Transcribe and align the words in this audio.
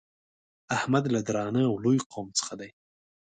احمد 0.77 1.03
له 1.13 1.19
درانه 1.27 1.61
او 1.69 1.75
لوی 1.83 1.99
قوم 2.11 2.27
څخه 2.39 2.53
دی. 2.59 2.69